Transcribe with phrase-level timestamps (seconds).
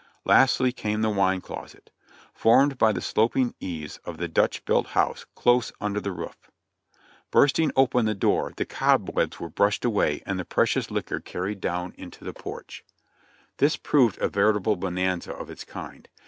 [0.25, 1.91] Lastly came the wine closet,
[2.33, 6.49] formed by the sloping eaves of the Dutch built house, close under the roof.
[7.29, 11.91] Bursting open the door, the cobwebs were brushed away and the precious liquor carried down
[11.91, 12.85] THE FAT AND IvEAN OF A SOLDIFr's LIFE 119 into the porch.
[13.57, 16.09] This proved a veritable bonanza of its kind.